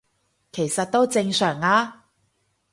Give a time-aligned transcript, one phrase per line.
[0.51, 1.93] 其實都正常吖